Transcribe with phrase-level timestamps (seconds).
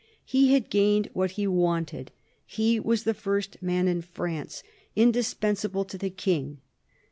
[0.25, 2.09] He had gained what he wanted;
[2.47, 4.63] he was the first man in France,
[4.95, 6.59] indispensable to the King.